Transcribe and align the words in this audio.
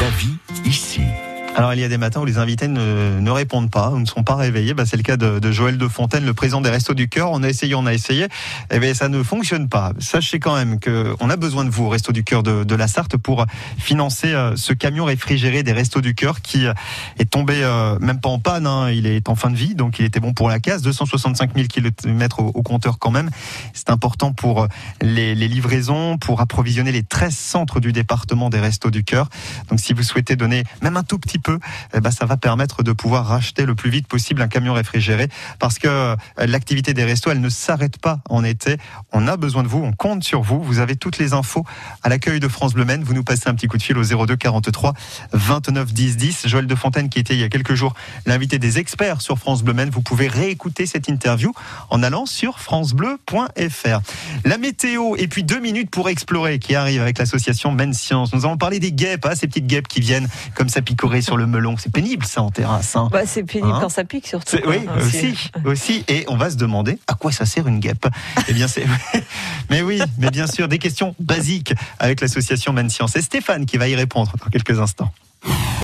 La 0.00 0.08
vie 0.10 0.38
ici. 0.64 1.02
Alors 1.56 1.72
il 1.72 1.78
y 1.78 1.84
a 1.84 1.88
des 1.88 1.98
matins 1.98 2.20
où 2.20 2.24
les 2.24 2.38
invités 2.38 2.66
ne, 2.66 3.20
ne 3.20 3.30
répondent 3.30 3.70
pas, 3.70 3.90
ou 3.90 4.00
ne 4.00 4.06
sont 4.06 4.24
pas 4.24 4.34
réveillés. 4.34 4.74
Bah, 4.74 4.86
c'est 4.86 4.96
le 4.96 5.04
cas 5.04 5.16
de, 5.16 5.52
Joël 5.52 5.78
de 5.78 5.86
Fontaine, 5.86 6.24
le 6.24 6.34
président 6.34 6.60
des 6.60 6.68
Restos 6.68 6.94
du 6.94 7.08
Cœur. 7.08 7.30
On 7.30 7.44
a 7.44 7.48
essayé, 7.48 7.76
on 7.76 7.86
a 7.86 7.94
essayé. 7.94 8.26
Eh 8.72 8.80
bien 8.80 8.92
ça 8.92 9.08
ne 9.08 9.22
fonctionne 9.22 9.68
pas. 9.68 9.92
Sachez 10.00 10.40
quand 10.40 10.56
même 10.56 10.80
que 10.80 11.14
on 11.20 11.30
a 11.30 11.36
besoin 11.36 11.64
de 11.64 11.70
vous, 11.70 11.88
Restos 11.88 12.12
du 12.12 12.24
Cœur 12.24 12.42
de, 12.42 12.64
de 12.64 12.74
la 12.74 12.88
Sarthe, 12.88 13.16
pour 13.16 13.46
financer 13.78 14.32
euh, 14.32 14.56
ce 14.56 14.72
camion 14.72 15.04
réfrigéré 15.04 15.62
des 15.62 15.72
Restos 15.72 16.00
du 16.00 16.16
Cœur 16.16 16.40
qui 16.40 16.66
euh, 16.66 16.72
est 17.20 17.30
tombé 17.30 17.60
euh, 17.62 18.00
même 18.00 18.20
pas 18.20 18.30
en 18.30 18.40
panne. 18.40 18.66
Hein. 18.66 18.90
Il 18.90 19.06
est 19.06 19.28
en 19.28 19.36
fin 19.36 19.50
de 19.50 19.56
vie, 19.56 19.76
donc 19.76 20.00
il 20.00 20.04
était 20.04 20.20
bon 20.20 20.32
pour 20.32 20.48
la 20.48 20.58
casse. 20.58 20.82
265 20.82 21.52
000 21.54 21.68
km 21.68 22.40
au, 22.40 22.46
au 22.48 22.62
compteur 22.62 22.98
quand 22.98 23.12
même. 23.12 23.30
C'est 23.74 23.90
important 23.90 24.32
pour 24.32 24.66
les, 25.00 25.36
les 25.36 25.46
livraisons, 25.46 26.18
pour 26.18 26.40
approvisionner 26.40 26.90
les 26.90 27.04
13 27.04 27.32
centres 27.32 27.78
du 27.78 27.92
département 27.92 28.50
des 28.50 28.58
Restos 28.58 28.90
du 28.90 29.04
Cœur. 29.04 29.28
Donc 29.68 29.78
si 29.78 29.92
vous 29.92 30.02
souhaitez 30.02 30.34
donner 30.34 30.64
même 30.82 30.96
un 30.96 31.04
tout 31.04 31.20
petit 31.20 31.38
peu, 31.44 31.58
eh 31.94 32.00
ben, 32.00 32.10
ça 32.10 32.24
va 32.26 32.36
permettre 32.36 32.82
de 32.82 32.92
pouvoir 32.92 33.26
racheter 33.26 33.66
le 33.66 33.74
plus 33.74 33.90
vite 33.90 34.08
possible 34.08 34.42
un 34.42 34.48
camion 34.48 34.72
réfrigéré 34.72 35.28
parce 35.58 35.78
que 35.78 35.86
euh, 35.88 36.16
l'activité 36.38 36.94
des 36.94 37.04
restos, 37.04 37.30
elle 37.30 37.40
ne 37.40 37.48
s'arrête 37.48 37.98
pas 37.98 38.18
en 38.28 38.42
été. 38.42 38.78
On 39.12 39.28
a 39.28 39.36
besoin 39.36 39.62
de 39.62 39.68
vous, 39.68 39.78
on 39.78 39.92
compte 39.92 40.24
sur 40.24 40.42
vous. 40.42 40.62
Vous 40.62 40.78
avez 40.78 40.96
toutes 40.96 41.18
les 41.18 41.34
infos 41.34 41.64
à 42.02 42.08
l'accueil 42.08 42.40
de 42.40 42.48
France 42.48 42.74
Bleu 42.74 42.84
Maine. 42.84 43.04
Vous 43.04 43.14
nous 43.14 43.22
passez 43.22 43.48
un 43.48 43.54
petit 43.54 43.68
coup 43.68 43.76
de 43.76 43.82
fil 43.82 43.96
au 43.98 44.02
02 44.02 44.36
43 44.36 44.94
29 45.32 45.92
10 45.92 46.16
10. 46.16 46.48
Joël 46.48 46.66
de 46.66 46.74
Fontaine 46.74 47.08
qui 47.08 47.18
était 47.18 47.34
il 47.34 47.40
y 47.40 47.44
a 47.44 47.48
quelques 47.48 47.74
jours 47.74 47.94
l'invité 48.26 48.58
des 48.58 48.78
experts 48.78 49.20
sur 49.20 49.38
France 49.38 49.62
Bleu 49.62 49.74
Maine. 49.74 49.90
Vous 49.90 50.02
pouvez 50.02 50.28
réécouter 50.28 50.86
cette 50.86 51.08
interview 51.08 51.52
en 51.90 52.02
allant 52.02 52.26
sur 52.26 52.58
francebleu.fr. 52.58 54.00
La 54.44 54.58
météo 54.58 55.14
et 55.16 55.28
puis 55.28 55.44
deux 55.44 55.60
minutes 55.60 55.90
pour 55.90 56.08
explorer 56.08 56.58
qui 56.58 56.74
arrive 56.74 57.02
avec 57.02 57.18
l'association 57.18 57.70
Maine 57.72 57.92
Science. 57.92 58.32
Nous 58.32 58.46
allons 58.46 58.56
parler 58.56 58.78
des 58.78 58.92
guêpes, 58.92 59.26
hein, 59.26 59.34
ces 59.34 59.46
petites 59.46 59.66
guêpes 59.66 59.88
qui 59.88 60.00
viennent 60.00 60.28
comme 60.54 60.68
ça 60.68 60.82
picorer 60.82 61.20
sur 61.20 61.33
le 61.36 61.46
melon. 61.46 61.76
C'est 61.76 61.92
pénible 61.92 62.24
ça 62.24 62.42
en 62.42 62.50
terrasse. 62.50 62.96
Hein. 62.96 63.08
Bah, 63.10 63.22
c'est 63.26 63.42
pénible 63.42 63.72
Hein 63.74 63.78
quand 63.80 63.88
ça 63.88 64.04
pique 64.04 64.26
surtout. 64.26 64.56
Oui, 64.66 64.76
aussi, 64.96 65.50
aussi. 65.64 66.04
Et 66.08 66.24
on 66.28 66.36
va 66.36 66.50
se 66.50 66.56
demander 66.56 66.98
à 67.06 67.14
quoi 67.14 67.32
ça 67.32 67.46
sert 67.46 67.66
une 67.66 67.80
guêpe. 67.80 68.06
Eh 68.48 68.52
bien, 68.52 68.68
c'est. 68.68 68.84
Mais 69.70 69.82
oui, 69.82 70.00
mais 70.18 70.30
bien 70.30 70.46
sûr, 70.46 70.68
des 70.68 70.78
questions 70.78 71.14
basiques 71.18 71.74
avec 71.98 72.20
l'association 72.20 72.72
Maine 72.72 72.90
Science. 72.90 73.12
C'est 73.14 73.22
Stéphane 73.22 73.64
qui 73.64 73.78
va 73.78 73.88
y 73.88 73.94
répondre 73.94 74.34
dans 74.38 74.50
quelques 74.50 74.78
instants. 74.78 75.10